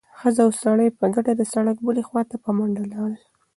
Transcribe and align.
ښځه 0.19 0.41
او 0.45 0.51
سړی 0.63 0.89
په 0.99 1.05
ګډه 1.15 1.31
د 1.35 1.41
سړک 1.53 1.77
بلې 1.87 2.03
خوا 2.07 2.21
ته 2.29 2.35
په 2.43 2.49
منډه 2.57 2.83
لاړل. 2.93 3.15